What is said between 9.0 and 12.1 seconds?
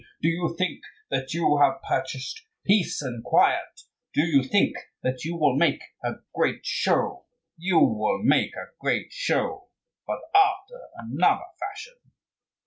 show, but after another fashion.